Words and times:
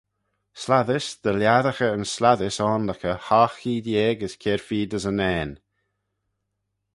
Slattys 0.61 1.07
dy 1.23 1.31
lhiassaghey 1.39 1.93
yn 1.97 2.05
slattys 2.13 2.57
oanluckey 2.65 3.17
hoght 3.27 3.57
keead 3.61 3.85
yeig 3.93 4.19
as 4.27 4.33
kiare 4.41 4.65
feed 4.67 4.91
as 4.97 5.05
unnane. 5.11 5.53